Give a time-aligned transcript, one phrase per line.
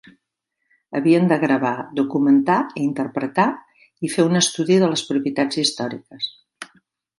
[0.99, 3.47] Havien de gravar, documentar, interpretar
[4.09, 6.35] i fer un estudi de les propietats històriques.